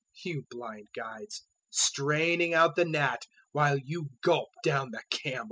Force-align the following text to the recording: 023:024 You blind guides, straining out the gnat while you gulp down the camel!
023:024 0.17 0.25
You 0.33 0.45
blind 0.49 0.87
guides, 0.95 1.43
straining 1.69 2.55
out 2.55 2.75
the 2.75 2.85
gnat 2.85 3.27
while 3.51 3.77
you 3.77 4.09
gulp 4.23 4.49
down 4.63 4.89
the 4.89 5.03
camel! 5.11 5.39